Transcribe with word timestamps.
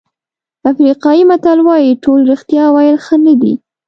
افریقایي 0.71 1.23
متل 1.29 1.59
وایي 1.67 1.91
ټول 2.03 2.19
رښتیا 2.31 2.65
ویل 2.75 2.97
ښه 3.05 3.15
نه 3.25 3.33
دي. 3.41 3.53